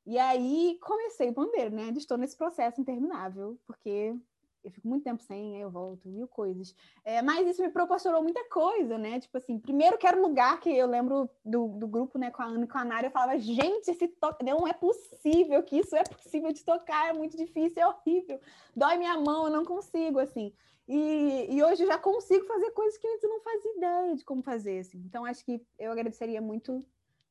[0.05, 1.89] E aí comecei pandeiro, né?
[1.95, 4.15] Estou nesse processo interminável, porque
[4.63, 6.73] eu fico muito tempo sem, aí eu volto, mil coisas.
[7.03, 9.19] É, mas isso me proporcionou muita coisa, né?
[9.19, 12.41] Tipo assim, primeiro que era um lugar que eu lembro do, do grupo, né, com
[12.41, 15.79] a Ana e com a Nara, eu falava, gente, esse toque, não é possível que
[15.79, 18.39] isso é possível de tocar, é muito difícil, é horrível,
[18.75, 20.53] dói minha mão, eu não consigo, assim.
[20.91, 24.41] E, e hoje já consigo fazer coisas que antes eu não fazia ideia de como
[24.41, 24.97] fazer, assim.
[25.05, 26.83] Então, acho que eu agradeceria muito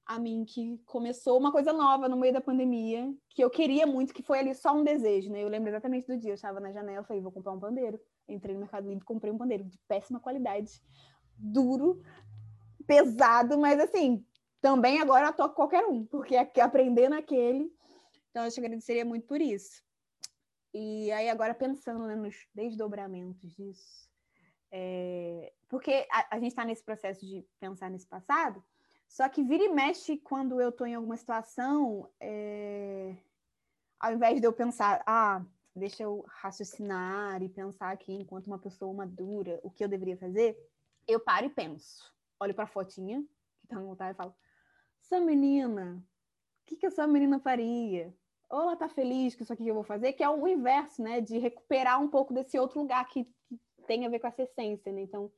[0.07, 4.15] a mim que começou uma coisa nova no meio da pandemia, que eu queria muito,
[4.15, 5.43] que foi ali só um desejo, né?
[5.43, 8.01] Eu lembro exatamente do dia, eu estava na janela, falei, vou comprar um pandeiro.
[8.29, 10.81] Entrei no Mercado Livre, comprei um pandeiro de péssima qualidade,
[11.37, 12.01] duro,
[12.87, 14.25] pesado, mas assim,
[14.61, 17.73] também agora toco qualquer um, porque aprender naquele.
[18.31, 19.83] Então, eu te agradeceria muito por isso.
[20.81, 24.09] E aí, agora pensando né, nos desdobramentos disso,
[24.71, 25.53] é...
[25.69, 28.63] porque a, a gente está nesse processo de pensar nesse passado,
[29.09, 33.17] só que vira e mexe quando eu estou em alguma situação, é...
[33.99, 38.95] ao invés de eu pensar, ah, deixa eu raciocinar e pensar aqui enquanto uma pessoa
[38.95, 40.57] madura o que eu deveria fazer,
[41.09, 42.05] eu paro e penso.
[42.39, 43.21] Olho para a fotinha
[43.59, 44.33] que está no altar e falo:
[45.03, 46.01] essa menina,
[46.63, 48.15] o que, que essa menina faria?
[48.51, 51.03] Ou ela tá feliz com isso aqui que eu vou fazer, que é o inverso,
[51.03, 51.21] né?
[51.21, 53.27] De recuperar um pouco desse outro lugar que,
[53.87, 55.01] tem a ver com essa essência, né?
[55.01, 55.31] Então,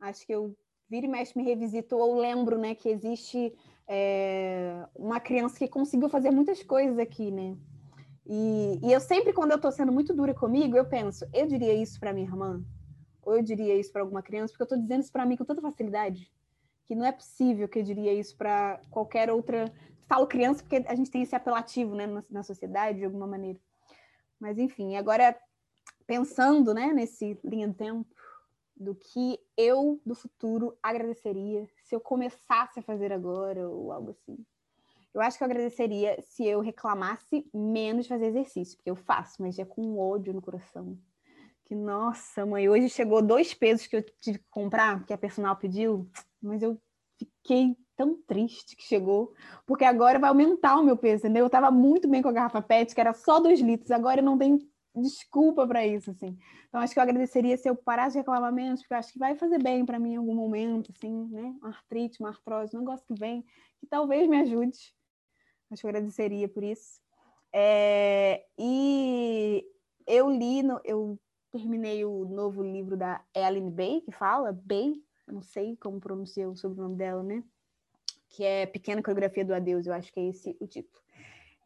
[0.00, 0.54] acho que eu
[0.90, 3.54] vira e mexe me revisito ou lembro, né, que existe
[3.88, 7.56] é, uma criança que conseguiu fazer muitas coisas aqui, né?
[8.26, 11.72] E, e eu sempre, quando eu tô sendo muito dura comigo, eu penso, eu diria
[11.72, 12.62] isso para minha irmã?
[13.22, 14.52] Ou eu diria isso para alguma criança?
[14.52, 16.30] Porque eu tô dizendo isso para mim com tanta facilidade
[16.86, 19.72] que não é possível que eu diria isso para qualquer outra.
[20.06, 23.58] Falo criança porque a gente tem esse apelativo né, na, na sociedade, de alguma maneira.
[24.38, 25.36] Mas, enfim, agora
[26.06, 28.06] pensando né, nesse linha do tempo,
[28.76, 34.36] do que eu do futuro agradeceria se eu começasse a fazer agora ou algo assim.
[35.14, 39.58] Eu acho que eu agradeceria se eu reclamasse menos fazer exercício, porque eu faço, mas
[39.58, 40.98] é com ódio no coração.
[41.64, 45.56] Que, nossa, mãe, hoje chegou dois pesos que eu tive que comprar, que a personal
[45.56, 46.10] pediu
[46.46, 46.78] mas eu
[47.18, 49.32] fiquei tão triste que chegou,
[49.66, 51.44] porque agora vai aumentar o meu peso, entendeu?
[51.44, 54.24] Eu estava muito bem com a garrafa PET, que era só dois litros, agora eu
[54.24, 54.58] não tenho
[54.96, 56.36] desculpa para isso, assim.
[56.68, 59.18] Então, acho que eu agradeceria se eu parasse de reclamar menos, porque eu acho que
[59.18, 61.54] vai fazer bem para mim em algum momento, assim, né?
[61.60, 63.42] Uma artrite, uma artrose, um negócio que vem,
[63.78, 64.78] que talvez me ajude.
[65.70, 67.00] Acho que eu agradeceria por isso.
[67.52, 68.44] É...
[68.58, 69.64] E
[70.06, 70.80] eu li, no...
[70.84, 71.18] eu
[71.50, 74.94] terminei o novo livro da Ellen Bay, que fala, Bay,
[75.26, 77.42] não sei como pronunciar o sobrenome dela, né?
[78.28, 81.02] Que é Pequena Coreografia do Adeus, eu acho que é esse o título.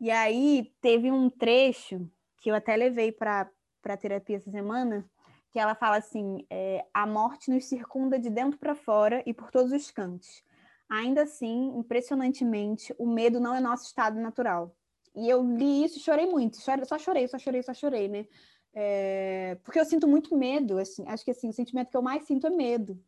[0.00, 2.08] E aí teve um trecho
[2.40, 3.50] que eu até levei para
[3.84, 5.08] a terapia essa semana,
[5.50, 9.50] que ela fala assim: é, a morte nos circunda de dentro para fora e por
[9.50, 10.42] todos os cantos.
[10.88, 14.74] Ainda assim, impressionantemente, o medo não é nosso estado natural.
[15.14, 18.26] E eu li isso e chorei muito, só chorei, só chorei, só chorei, né?
[18.72, 22.24] É, porque eu sinto muito medo, assim, acho que assim, o sentimento que eu mais
[22.24, 23.02] sinto é medo.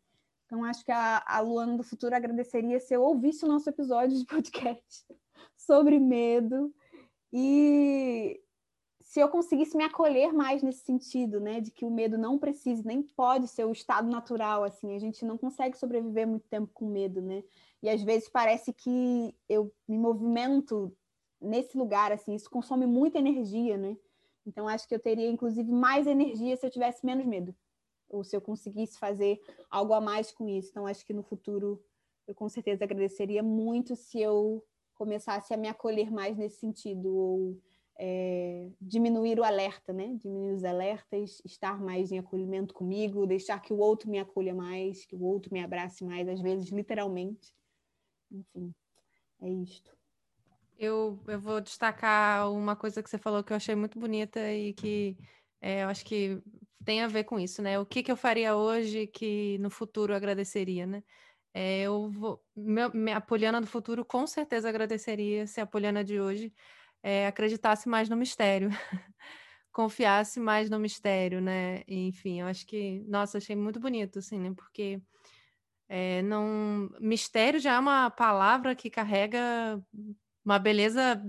[0.50, 4.18] Então, acho que a, a Luana do futuro agradeceria se eu ouvisse o nosso episódio
[4.18, 5.06] de podcast
[5.56, 6.74] sobre medo
[7.32, 8.40] e
[9.00, 12.82] se eu conseguisse me acolher mais nesse sentido, né, de que o medo não precisa,
[12.84, 16.86] nem pode ser o estado natural, assim, a gente não consegue sobreviver muito tempo com
[16.86, 17.44] medo, né,
[17.80, 20.92] e às vezes parece que eu me movimento
[21.40, 23.96] nesse lugar, assim, isso consome muita energia, né,
[24.44, 27.54] então acho que eu teria, inclusive, mais energia se eu tivesse menos medo
[28.10, 30.70] ou se eu conseguisse fazer algo a mais com isso.
[30.70, 31.82] Então, acho que no futuro
[32.26, 37.58] eu com certeza agradeceria muito se eu começasse a me acolher mais nesse sentido, ou
[37.98, 40.14] é, diminuir o alerta, né?
[40.14, 45.04] Diminuir os alertas, estar mais em acolhimento comigo, deixar que o outro me acolha mais,
[45.04, 47.52] que o outro me abrace mais, às vezes literalmente.
[48.30, 48.74] Enfim,
[49.40, 49.96] é isto.
[50.78, 54.72] Eu, eu vou destacar uma coisa que você falou que eu achei muito bonita e
[54.72, 55.16] que
[55.60, 56.42] é, eu acho que
[56.84, 57.78] tem a ver com isso, né?
[57.78, 61.02] O que, que eu faria hoje que no futuro eu agradeceria, né?
[61.54, 66.20] É, eu vou, meu, minha Poliana do futuro com certeza agradeceria se a Poliana de
[66.20, 66.52] hoje
[67.02, 68.70] é, acreditasse mais no mistério,
[69.72, 71.82] confiasse mais no mistério, né?
[71.88, 74.52] Enfim, eu acho que, nossa, achei muito bonito, assim, né?
[74.56, 75.02] Porque
[75.88, 79.82] é, não, mistério já é uma palavra que carrega
[80.44, 81.22] uma beleza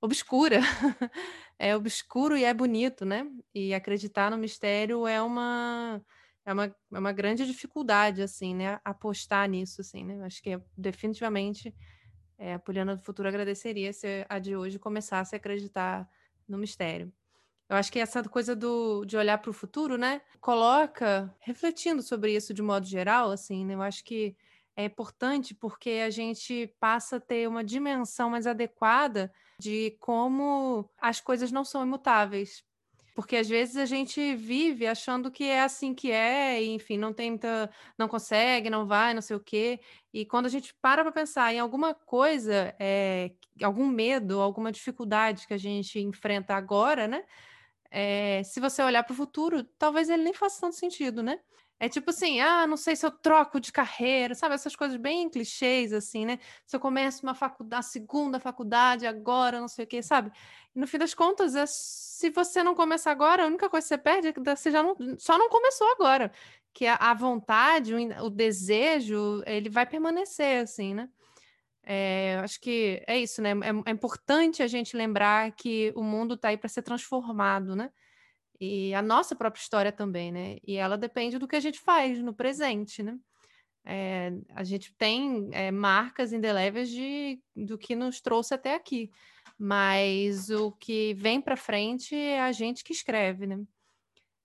[0.00, 0.60] obscura.
[1.58, 3.26] é obscuro e é bonito, né?
[3.54, 6.00] E acreditar no mistério é uma
[6.44, 8.80] é uma, é uma grande dificuldade, assim, né?
[8.84, 10.24] Apostar nisso, assim, né?
[10.24, 11.74] Acho que é, definitivamente
[12.38, 16.08] é, a Poliana do Futuro agradeceria se a de hoje começasse a acreditar
[16.48, 17.12] no mistério.
[17.68, 20.22] Eu acho que essa coisa do, de olhar para o futuro, né?
[20.40, 23.74] Coloca, refletindo sobre isso de modo geral, assim, né?
[23.74, 24.34] Eu acho que
[24.78, 31.20] é importante porque a gente passa a ter uma dimensão mais adequada de como as
[31.20, 32.62] coisas não são imutáveis.
[33.12, 37.12] Porque às vezes a gente vive achando que é assim que é, e, enfim, não
[37.12, 39.80] tenta, não consegue, não vai, não sei o quê.
[40.14, 45.48] E quando a gente para para pensar em alguma coisa, é, algum medo, alguma dificuldade
[45.48, 47.24] que a gente enfrenta agora, né?
[47.90, 51.40] É, se você olhar para o futuro, talvez ele nem faça tanto sentido, né?
[51.80, 54.54] É tipo assim, ah, não sei se eu troco de carreira, sabe?
[54.54, 56.40] Essas coisas bem clichês, assim, né?
[56.66, 60.32] Se eu começo uma faculdade, segunda faculdade agora, não sei o quê, sabe?
[60.74, 63.88] E no fim das contas, é, se você não começar agora, a única coisa que
[63.88, 66.32] você perde é que você já não, só não começou agora.
[66.72, 71.08] Que a, a vontade, o, o, desejo, ele vai permanecer, assim, né?
[71.84, 73.50] É, acho que é isso, né?
[73.52, 77.90] É, é importante a gente lembrar que o mundo está aí para ser transformado, né?
[78.60, 80.56] E a nossa própria história também, né?
[80.66, 83.16] E ela depende do que a gente faz no presente, né?
[83.84, 89.10] É, a gente tem é, marcas indeléveis de, do que nos trouxe até aqui,
[89.58, 93.60] mas o que vem para frente é a gente que escreve, né?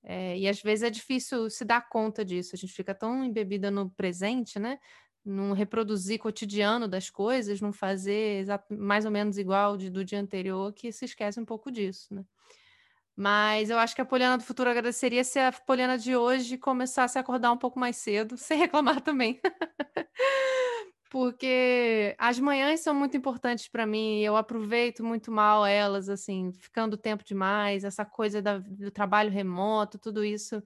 [0.04, 3.72] É, e às vezes é difícil se dar conta disso, a gente fica tão embebida
[3.72, 4.80] no presente, né?
[5.26, 10.74] não reproduzir cotidiano das coisas, não fazer mais ou menos igual de, do dia anterior,
[10.74, 12.26] que se esquece um pouco disso, né?
[13.16, 17.18] Mas eu acho que a Poliana do futuro agradeceria se a Poliana de hoje começasse
[17.18, 19.40] a acordar um pouco mais cedo, sem reclamar também.
[21.10, 26.98] Porque as manhãs são muito importantes para mim, eu aproveito muito mal elas, assim, ficando
[26.98, 30.62] tempo demais, essa coisa da, do trabalho remoto, tudo isso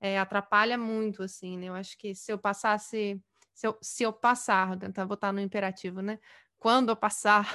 [0.00, 1.68] é, atrapalha muito, assim, né?
[1.68, 3.20] Eu acho que se eu passasse
[3.54, 6.18] se eu, se eu passar, tentar botar no imperativo, né?
[6.64, 7.46] Quando eu passar.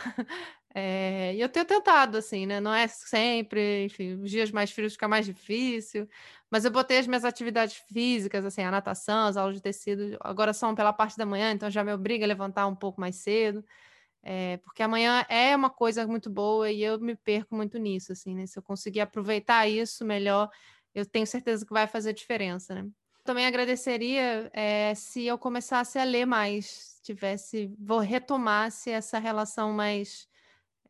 [0.71, 2.59] É, e eu tenho tentado, assim, né?
[2.59, 6.07] Não é sempre, enfim, os dias mais frios fica mais difícil,
[6.47, 10.53] mas eu botei as minhas atividades físicas, assim, a natação, as aulas de tecido, agora
[10.53, 13.65] são pela parte da manhã, então já me obriga a levantar um pouco mais cedo,
[14.21, 18.35] é, porque amanhã é uma coisa muito boa e eu me perco muito nisso, assim,
[18.35, 18.45] né?
[18.45, 20.51] Se eu conseguir aproveitar isso melhor,
[20.93, 22.87] eu tenho certeza que vai fazer diferença, né?
[23.29, 30.27] também agradeceria é, se eu começasse a ler mais, tivesse, retomasse essa relação mais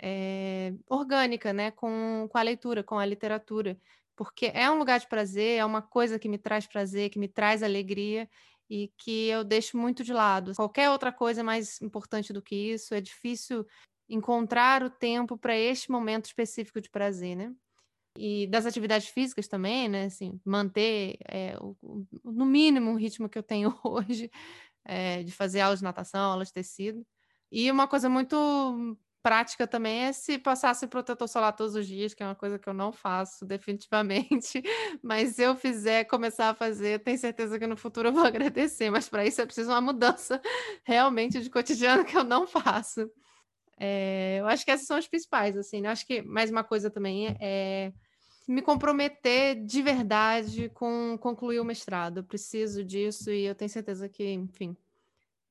[0.01, 3.79] é, orgânica, né, com, com a leitura, com a literatura,
[4.15, 7.27] porque é um lugar de prazer, é uma coisa que me traz prazer, que me
[7.27, 8.29] traz alegria
[8.69, 10.53] e que eu deixo muito de lado.
[10.55, 13.65] Qualquer outra coisa é mais importante do que isso, é difícil
[14.10, 17.53] encontrar o tempo para este momento específico de prazer, né?
[18.17, 20.05] e das atividades físicas também, né?
[20.05, 24.29] Assim, manter é, o, no mínimo o ritmo que eu tenho hoje
[24.89, 27.06] é, de fazer aulas de natação, aulas de tecido.
[27.52, 32.23] E uma coisa muito prática também é se passasse protetor solar todos os dias, que
[32.23, 34.63] é uma coisa que eu não faço definitivamente,
[35.04, 38.89] mas se eu fizer, começar a fazer, tenho certeza que no futuro eu vou agradecer,
[38.89, 40.41] mas para isso é preciso uma mudança
[40.84, 43.10] realmente de cotidiano que eu não faço.
[43.78, 45.89] É, eu acho que essas são as principais, assim, né?
[45.89, 47.93] Acho que mais uma coisa também é
[48.49, 52.17] me comprometer de verdade com concluir o mestrado.
[52.17, 54.75] Eu preciso disso e eu tenho certeza que, enfim,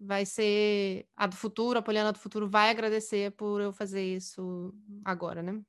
[0.00, 4.74] vai ser a do futuro, a Poliana do futuro vai agradecer por eu fazer isso
[5.04, 5.60] agora, né?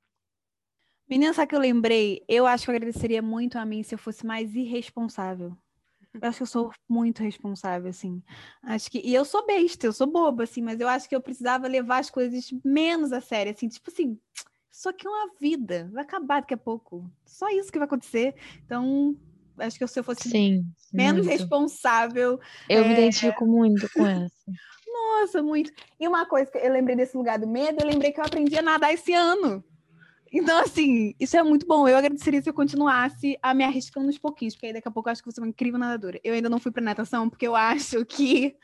[1.08, 2.24] Menina, sabe que eu lembrei?
[2.28, 5.56] Eu acho que eu agradeceria muito a mim se eu fosse mais irresponsável.
[6.12, 8.20] Eu acho que eu sou muito responsável, assim.
[8.60, 8.98] Acho que.
[8.98, 11.98] E eu sou besta, eu sou boba, assim, mas eu acho que eu precisava levar
[11.98, 14.18] as coisas menos a sério, assim, tipo assim,
[14.72, 17.10] isso aqui é uma vida, vai acabar daqui a pouco.
[17.26, 18.34] Só isso que vai acontecer.
[18.64, 19.16] Então,
[19.58, 21.38] acho que se eu fosse Sim, menos muito.
[21.38, 22.40] responsável.
[22.68, 22.88] Eu é...
[22.88, 24.34] me identifico muito com essa.
[24.92, 25.72] Nossa, muito.
[25.98, 28.56] E uma coisa que eu lembrei desse lugar do medo, eu lembrei que eu aprendi
[28.56, 29.62] a nadar esse ano.
[30.32, 31.88] Então, assim, isso é muito bom.
[31.88, 35.08] Eu agradeceria se eu continuasse a me arriscando uns pouquinhos, porque aí daqui a pouco
[35.08, 36.20] eu acho que você é uma incrível nadadora.
[36.22, 38.56] Eu ainda não fui para natação, porque eu acho que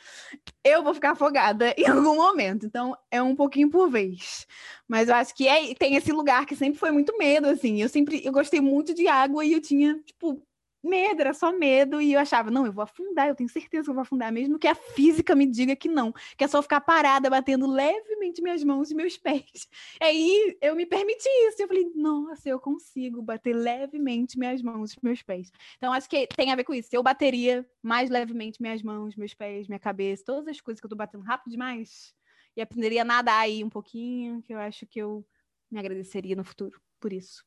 [0.62, 2.66] eu vou ficar afogada em algum momento.
[2.66, 4.46] Então, é um pouquinho por vez.
[4.87, 7.83] Mas eu acho que é, tem esse lugar que sempre foi muito medo, assim.
[7.83, 10.40] Eu sempre eu gostei muito de água e eu tinha, tipo,
[10.87, 13.90] medo, era só medo, e eu achava, não, eu vou afundar, eu tenho certeza que
[13.90, 16.81] eu vou afundar, mesmo que a física me diga que não, que é só ficar
[16.81, 19.68] parada, batendo levemente minhas mãos e meus pés.
[20.01, 24.99] Aí eu me permiti isso, eu falei, nossa, eu consigo bater levemente minhas mãos e
[25.03, 25.51] meus pés.
[25.77, 26.88] Então, acho que tem a ver com isso.
[26.92, 30.90] Eu bateria mais levemente minhas mãos, meus pés, minha cabeça, todas as coisas que eu
[30.90, 32.14] tô batendo rápido demais,
[32.57, 35.27] e aprenderia a nadar aí um pouquinho, que eu acho que eu
[35.70, 37.44] me agradeceria no futuro por isso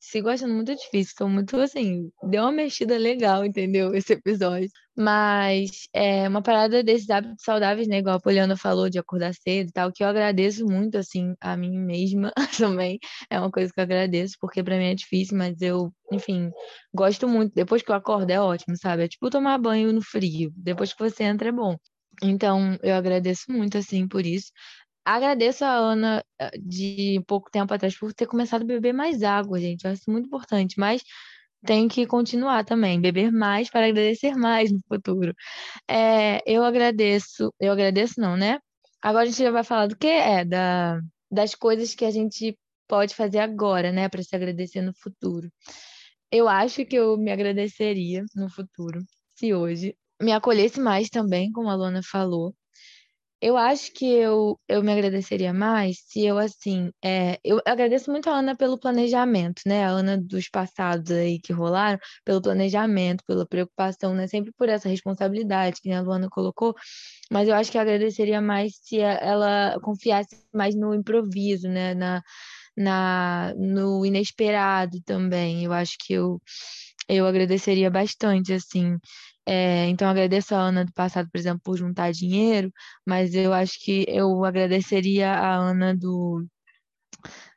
[0.00, 1.14] sigo achando muito difícil.
[1.16, 3.92] Tô muito assim, deu uma mexida legal, entendeu?
[3.96, 4.68] Esse episódio.
[4.96, 7.98] Mas é uma parada desses hábitos saudáveis, né?
[7.98, 11.56] Igual a Poliana falou, de acordar cedo e tal, que eu agradeço muito, assim, a
[11.56, 12.98] mim mesma também.
[13.30, 16.50] É uma coisa que eu agradeço, porque pra mim é difícil, mas eu, enfim,
[16.92, 17.52] gosto muito.
[17.54, 19.04] Depois que eu acordo é ótimo, sabe?
[19.04, 20.52] É tipo tomar banho no frio.
[20.56, 21.76] Depois que você entra é bom.
[22.22, 24.50] Então, eu agradeço muito, assim, por isso.
[25.08, 29.58] Agradeço a Ana eh, de pouco tempo atrás por ter começado a beber mais água,
[29.58, 29.84] gente.
[29.84, 31.02] Eu acho isso muito importante, mas
[31.64, 35.34] tem que continuar também, beber mais para agradecer mais no futuro.
[35.88, 38.60] É, eu agradeço, eu agradeço não, né?
[39.02, 42.58] Agora a gente já vai falar do que é, da, das coisas que a gente
[42.86, 45.50] pode fazer agora, né, para se agradecer no futuro.
[46.30, 49.00] Eu acho que eu me agradeceria no futuro
[49.34, 52.54] se hoje me acolhesse mais também, como a Lona falou,
[53.40, 58.28] eu acho que eu, eu me agradeceria mais se eu, assim, é, eu agradeço muito
[58.28, 59.84] a Ana pelo planejamento, né?
[59.84, 64.26] A Ana dos passados aí que rolaram, pelo planejamento, pela preocupação, né?
[64.26, 66.74] Sempre por essa responsabilidade que a Luana colocou,
[67.30, 71.94] mas eu acho que eu agradeceria mais se ela confiasse mais no improviso, né?
[71.94, 72.22] Na,
[72.76, 75.64] na, no inesperado também.
[75.64, 76.40] Eu acho que eu,
[77.08, 78.98] eu agradeceria bastante, assim,
[79.50, 82.70] é, então, agradeço a Ana do passado, por exemplo, por juntar dinheiro,
[83.06, 86.46] mas eu acho que eu agradeceria a Ana do,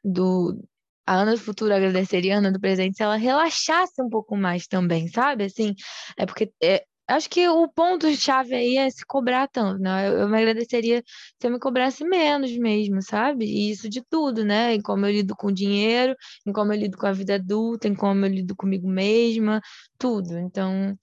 [0.03, 0.63] do.
[1.05, 4.67] A Ana do futuro agradeceria a Ana do presente se ela relaxasse um pouco mais
[4.67, 5.45] também, sabe?
[5.45, 5.75] Assim,
[6.17, 10.07] é porque é, Acho que o ponto-chave aí é se cobrar tanto, né?
[10.07, 11.03] Eu, eu me agradeceria
[11.41, 13.43] se eu me cobrasse menos mesmo, sabe?
[13.45, 14.75] E isso de tudo, né?
[14.75, 16.15] Em como eu lido com o dinheiro,
[16.47, 19.61] em como eu lido com a vida adulta, em como eu lido comigo mesma,
[19.97, 20.37] tudo.
[20.37, 20.97] Então,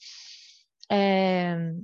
[0.90, 1.74] é...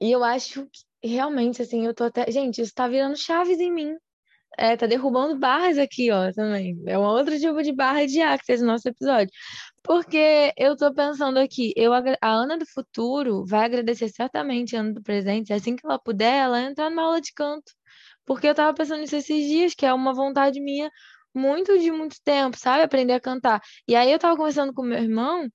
[0.00, 2.30] E eu acho que realmente, assim, eu tô até.
[2.30, 3.96] Gente, isso tá virando chaves em mim.
[4.58, 6.80] É, tá derrubando barras aqui, ó, também.
[6.86, 9.30] É um outro tipo de barra de ar que fez o nosso episódio.
[9.82, 14.94] Porque eu tô pensando aqui, eu, a Ana do futuro vai agradecer certamente a Ana
[14.94, 17.72] do presente, assim que ela puder, ela entrar numa aula de canto.
[18.26, 20.90] Porque eu tava pensando nisso esses dias, que é uma vontade minha
[21.34, 22.82] muito de muito tempo, sabe?
[22.82, 23.62] Aprender a cantar.
[23.88, 25.48] E aí eu tava conversando com meu irmão,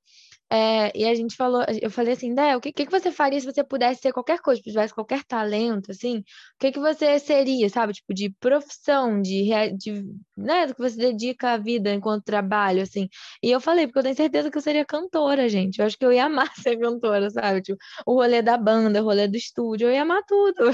[0.51, 3.45] é, e a gente falou, eu falei assim, Dé, o que, que, você faria se
[3.45, 6.23] você pudesse ser qualquer coisa, se tivesse qualquer talento, assim, o
[6.59, 7.93] que, que você seria, sabe?
[7.93, 10.03] Tipo, de profissão, de, de
[10.37, 13.09] né, do que você dedica a vida enquanto trabalho, assim.
[13.41, 15.79] E eu falei, porque eu tenho certeza que eu seria cantora, gente.
[15.79, 17.61] Eu acho que eu ia amar ser cantora, sabe?
[17.61, 20.71] Tipo, o rolê da banda, o rolê do estúdio, eu ia amar tudo.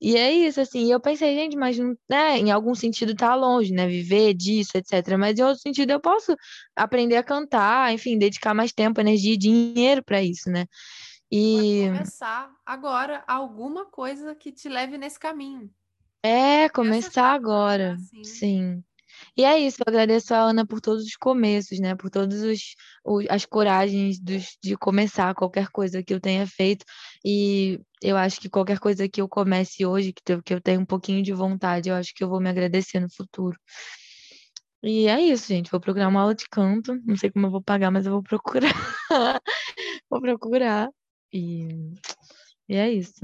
[0.00, 1.78] E é isso, assim, eu pensei, gente, mas
[2.08, 3.86] né, em algum sentido tá longe, né?
[3.86, 5.16] Viver disso, etc.
[5.18, 6.36] Mas em outro sentido eu posso
[6.74, 10.66] aprender a cantar, enfim, dedicar mais tempo, energia e dinheiro para isso, né?
[11.30, 15.70] E Pode começar agora alguma coisa que te leve nesse caminho.
[16.22, 17.94] É, começar agora.
[17.94, 18.24] Assim.
[18.24, 18.84] Sim.
[19.36, 21.94] E é isso, eu agradeço a Ana por todos os começos, né?
[21.94, 22.42] Por todas
[23.28, 26.84] as coragens dos, de começar qualquer coisa que eu tenha feito.
[27.24, 30.80] E eu acho que qualquer coisa que eu comece hoje, que eu, que eu tenha
[30.80, 33.58] um pouquinho de vontade, eu acho que eu vou me agradecer no futuro.
[34.82, 35.70] E é isso, gente.
[35.70, 36.94] Vou procurar uma aula de canto.
[37.04, 38.72] Não sei como eu vou pagar, mas eu vou procurar.
[40.10, 40.88] vou procurar.
[41.32, 41.68] E,
[42.68, 43.20] e é isso.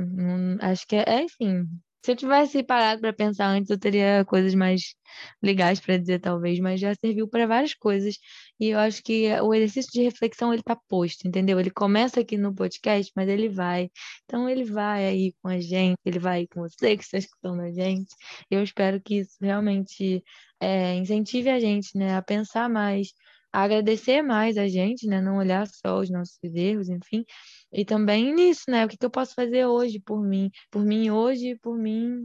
[0.60, 1.66] acho que é, é, enfim,
[2.04, 4.94] se eu tivesse parado para pensar antes, eu teria coisas mais
[5.42, 8.16] legais para dizer, talvez, mas já serviu para várias coisas.
[8.58, 11.60] E eu acho que o exercício de reflexão ele tá posto, entendeu?
[11.60, 13.88] Ele começa aqui no podcast, mas ele vai.
[14.24, 17.60] Então ele vai aí com a gente, ele vai aí com você que está escutando
[17.60, 18.14] a gente.
[18.50, 20.24] Eu espero que isso realmente
[20.60, 23.12] é, incentive a gente, né, a pensar mais,
[23.52, 27.24] a agradecer mais a gente, né, não olhar só os nossos erros, enfim
[27.72, 28.84] e também nisso, né?
[28.84, 30.50] O que, que eu posso fazer hoje por mim?
[30.70, 32.22] Por mim hoje, por mim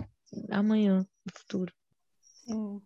[0.52, 1.74] amanhã, no futuro.
[2.46, 2.82] Sim.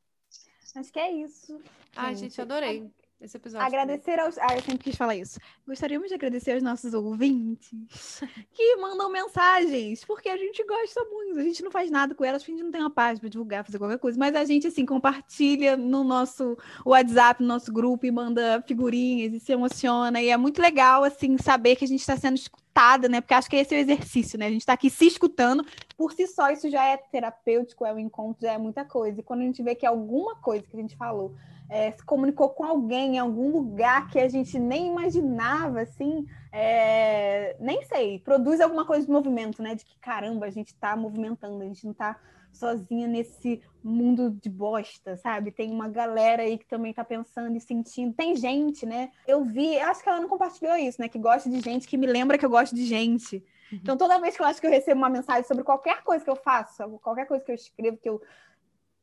[0.75, 1.61] Acho que é isso.
[1.95, 2.89] Ai, gente, adorei
[3.21, 3.65] esse episódio.
[3.65, 4.37] Agradecer aos.
[4.37, 5.39] Ah, eu sempre quis falar isso.
[5.67, 11.39] Gostaríamos de agradecer aos nossos ouvintes que mandam mensagens, porque a gente gosta muito.
[11.39, 13.63] A gente não faz nada com elas, a gente não tem uma página para divulgar,
[13.63, 18.11] fazer qualquer coisa, mas a gente, assim, compartilha no nosso WhatsApp, no nosso grupo, e
[18.11, 20.21] manda figurinhas e se emociona.
[20.21, 23.21] E é muito legal, assim, saber que a gente está sendo escutada, né?
[23.21, 24.47] Porque acho que esse é o exercício, né?
[24.47, 25.65] A gente está aqui se escutando,
[25.95, 29.19] por si só, isso já é terapêutico, é um encontro, já é muita coisa.
[29.19, 31.35] E quando a gente vê que alguma coisa que a gente falou
[31.71, 37.55] é, se comunicou com alguém em algum lugar que a gente nem imaginava, assim, é,
[37.61, 39.73] nem sei, produz alguma coisa de movimento, né?
[39.73, 42.19] De que caramba, a gente está movimentando, a gente não está
[42.51, 45.49] sozinha nesse mundo de bosta, sabe?
[45.49, 48.13] Tem uma galera aí que também está pensando e sentindo.
[48.13, 49.09] Tem gente, né?
[49.25, 51.07] Eu vi, acho que ela não compartilhou isso, né?
[51.07, 53.37] Que gosta de gente, que me lembra que eu gosto de gente.
[53.71, 53.79] Uhum.
[53.81, 56.29] Então, toda vez que eu acho que eu recebo uma mensagem sobre qualquer coisa que
[56.29, 58.21] eu faço, qualquer coisa que eu escrevo, que eu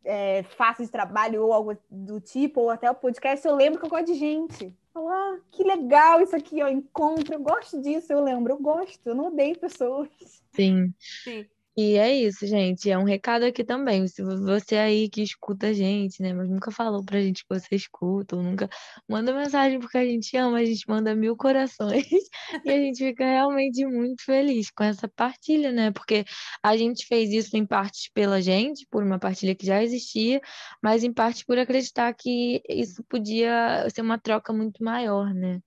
[0.05, 3.87] é, faço de trabalho ou algo do tipo, ou até o podcast, eu lembro que
[3.87, 4.73] eu gosto de gente.
[4.93, 9.07] Falar, ah, que legal isso aqui, ó, encontro, eu gosto disso, eu lembro, eu gosto,
[9.07, 10.09] eu não odeio pessoas.
[10.53, 10.93] Sim.
[10.99, 11.47] Sim.
[11.81, 12.91] E é isso, gente.
[12.91, 14.09] É um recado aqui também.
[14.09, 16.33] Se você aí que escuta a gente, né?
[16.35, 18.69] Mas nunca falou pra gente que você escuta, ou nunca
[19.09, 22.05] manda mensagem porque a gente ama, a gente manda mil corações.
[22.65, 25.93] e a gente fica realmente muito feliz com essa partilha, né?
[25.93, 26.25] Porque
[26.65, 30.41] a gente fez isso em parte pela gente, por uma partilha que já existia,
[30.83, 35.61] mas em parte por acreditar que isso podia ser uma troca muito maior, né?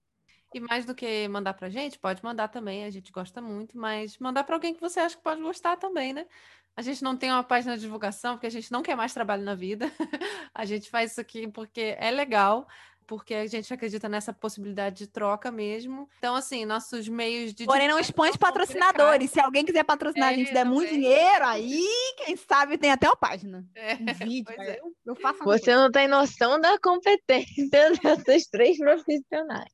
[0.54, 4.18] E mais do que mandar pra gente, pode mandar também, a gente gosta muito, mas
[4.18, 6.26] mandar para alguém que você acha que pode gostar também, né?
[6.76, 9.43] A gente não tem uma página de divulgação porque a gente não quer mais trabalho
[9.43, 9.91] na vida.
[10.54, 12.68] a gente faz isso aqui porque é legal,
[13.12, 16.10] porque a gente acredita nessa possibilidade de troca mesmo.
[16.18, 17.66] Então, assim, nossos meios de.
[17.66, 19.32] Porém, não expõe os patrocinadores.
[19.32, 21.86] Se alguém quiser patrocinar é, a gente, der muito dinheiro, aí,
[22.18, 23.66] quem sabe, tem até uma página.
[23.76, 24.56] É, um vídeo.
[24.58, 24.80] É.
[24.80, 25.76] Eu, eu faço Você coisa.
[25.76, 27.91] não tem noção da competência
[28.26, 29.72] desses três profissionais.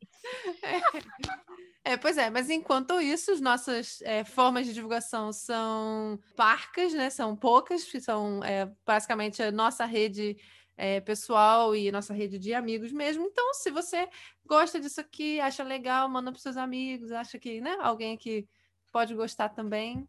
[1.84, 1.98] É.
[1.98, 7.10] pois é, mas enquanto isso, as nossas é, formas de divulgação são parcas, né?
[7.10, 10.38] São poucas, são é, basicamente a nossa rede
[10.76, 13.26] é, pessoal e nossa rede de amigos mesmo.
[13.26, 14.08] Então, se você
[14.46, 18.48] gosta disso aqui, acha legal, manda para seus amigos, acha que né, alguém que
[18.92, 20.08] pode gostar também.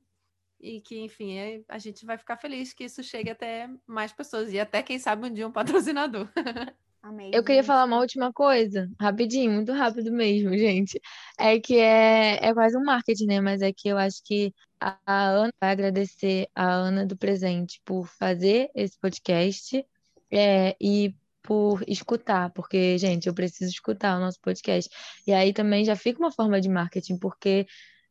[0.60, 4.58] E que, enfim, a gente vai ficar feliz que isso chegue até mais pessoas e
[4.58, 6.28] até, quem sabe, um dia um patrocinador.
[7.02, 11.00] Amei, Eu queria falar uma última coisa, rapidinho, muito rápido mesmo, gente.
[11.38, 13.40] É que é, é quase um marketing, né?
[13.40, 17.80] Mas é que eu acho que a, a Ana vai agradecer a Ana do presente
[17.84, 19.84] por fazer esse podcast
[20.30, 24.90] é, e por escutar, porque, gente, eu preciso escutar o nosso podcast.
[25.26, 27.66] E aí também já fica uma forma de marketing, porque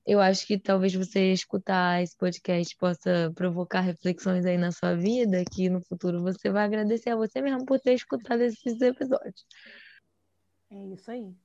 [0.07, 5.43] eu acho que talvez você escutar esse podcast possa provocar reflexões aí na sua vida,
[5.53, 9.45] que no futuro você vai agradecer a você mesmo por ter escutado esses episódios.
[10.71, 11.35] É isso aí.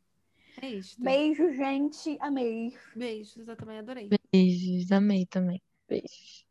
[0.63, 1.03] É isso.
[1.03, 2.17] Beijo, gente.
[2.21, 2.73] Amei.
[2.95, 4.09] Beijos, eu também adorei.
[4.33, 5.61] Beijos, amei também.
[5.89, 6.47] Beijos.